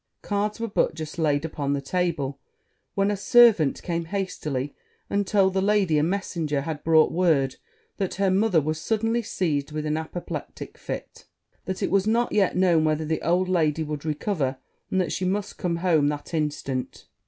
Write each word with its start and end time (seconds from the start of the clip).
Cards 0.23 0.59
were 0.59 0.67
but 0.67 0.95
just 0.95 1.19
laid 1.19 1.45
upon 1.45 1.73
the 1.73 1.79
table, 1.79 2.39
when 2.95 3.11
a 3.11 3.15
servant 3.15 3.83
came 3.83 4.05
hastily, 4.05 4.73
and 5.11 5.27
told 5.27 5.53
the 5.53 5.61
lady 5.61 5.99
a 5.99 6.03
messenger 6.03 6.61
had 6.61 6.83
brought 6.83 7.11
word 7.11 7.57
that 7.97 8.15
her 8.15 8.31
mother 8.31 8.59
was 8.59 8.81
suddenly 8.81 9.21
seized 9.21 9.71
with 9.71 9.85
an 9.85 9.97
apoplectic 9.97 10.75
fit; 10.75 11.25
that 11.65 11.83
it 11.83 11.91
was 11.91 12.07
not 12.07 12.31
yet 12.31 12.57
known 12.57 12.83
whether 12.83 13.05
the 13.05 13.21
old 13.21 13.47
lady 13.47 13.83
would 13.83 14.03
recover, 14.03 14.57
and 14.89 14.99
that 14.99 15.11
she 15.11 15.23
must 15.23 15.59
come 15.59 15.75
home 15.75 16.07
that 16.07 16.33
instant. 16.33 17.05